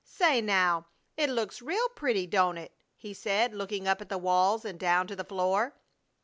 [0.03, 4.65] "Say, now, it looks real pretty, don't it?" he said, looking up at the walls
[4.65, 5.75] and down to the floor.